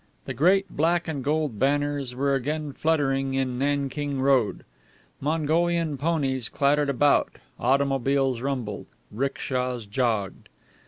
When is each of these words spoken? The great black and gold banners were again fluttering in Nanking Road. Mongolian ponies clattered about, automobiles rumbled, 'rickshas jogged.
The 0.25 0.33
great 0.33 0.67
black 0.71 1.07
and 1.07 1.23
gold 1.23 1.59
banners 1.59 2.15
were 2.15 2.33
again 2.33 2.73
fluttering 2.73 3.35
in 3.35 3.59
Nanking 3.59 4.19
Road. 4.19 4.65
Mongolian 5.19 5.95
ponies 5.95 6.49
clattered 6.49 6.89
about, 6.89 7.35
automobiles 7.59 8.41
rumbled, 8.41 8.87
'rickshas 9.11 9.85
jogged. 9.85 10.49